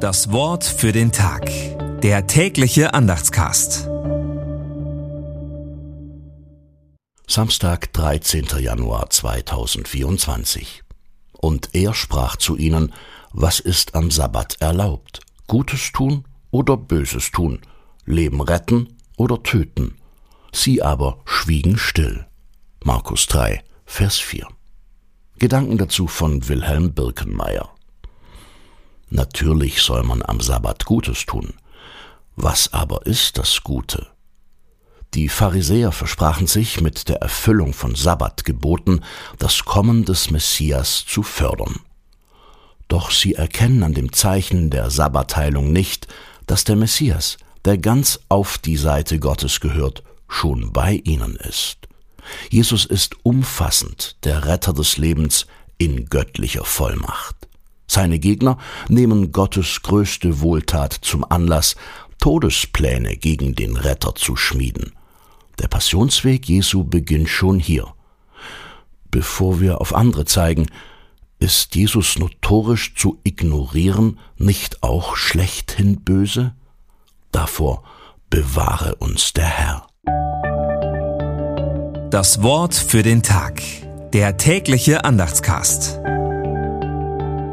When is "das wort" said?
0.00-0.64, 82.10-82.76